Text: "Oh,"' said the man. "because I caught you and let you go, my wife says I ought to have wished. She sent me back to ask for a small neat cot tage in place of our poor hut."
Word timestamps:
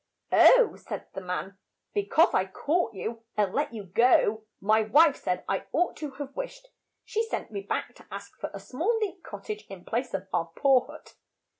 "Oh,"' 0.31 0.77
said 0.77 1.05
the 1.13 1.21
man. 1.21 1.59
"because 1.93 2.33
I 2.33 2.45
caught 2.47 2.95
you 2.95 3.21
and 3.37 3.53
let 3.53 3.71
you 3.71 3.83
go, 3.83 4.45
my 4.59 4.81
wife 4.81 5.15
says 5.15 5.43
I 5.47 5.67
ought 5.73 5.95
to 5.97 6.09
have 6.13 6.35
wished. 6.35 6.69
She 7.05 7.21
sent 7.29 7.51
me 7.51 7.61
back 7.61 7.93
to 7.97 8.07
ask 8.09 8.35
for 8.39 8.49
a 8.51 8.59
small 8.59 8.97
neat 8.99 9.23
cot 9.23 9.43
tage 9.43 9.67
in 9.69 9.85
place 9.85 10.15
of 10.15 10.27
our 10.33 10.51
poor 10.55 10.87
hut." 10.87 11.13